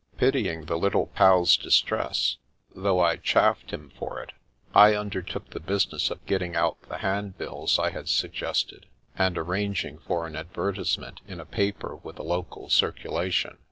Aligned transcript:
Pitying 0.17 0.65
the 0.65 0.77
Little 0.77 1.05
Pal's 1.05 1.55
distress, 1.55 2.37
though 2.73 2.99
I 2.99 3.17
chaffed 3.17 3.69
him 3.69 3.91
for 3.99 4.19
it, 4.19 4.31
I 4.73 4.95
undertook 4.95 5.51
the 5.51 5.59
business 5.59 6.09
of 6.09 6.25
getting 6.25 6.55
out 6.55 6.81
the 6.89 6.97
handbills 6.97 7.77
I 7.77 7.91
had 7.91 8.09
suggested, 8.09 8.87
and 9.15 9.37
arranging 9.37 9.99
for 9.99 10.25
an 10.25 10.35
advertisement 10.35 11.21
in 11.27 11.39
a 11.39 11.45
paper 11.45 11.97
with 11.97 12.17
a 12.17 12.23
local 12.23 12.67
circulation. 12.67 13.59